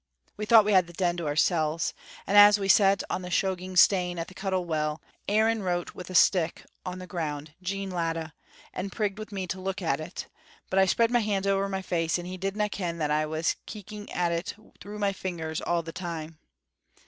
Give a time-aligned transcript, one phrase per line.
[0.35, 1.93] We thought we had the Den to oursel's,
[2.25, 6.05] and as we sat on the Shoaging Stane at the Cuttle Well, Aaron wrote wi'
[6.09, 8.33] a stick on the ground 'Jean Latta,'
[8.73, 10.27] and prigged wi' me to look at it,
[10.71, 13.57] but I spread my hands ower my face, and he didna ken that I was
[13.67, 16.39] keeking at it through my fingers all the time.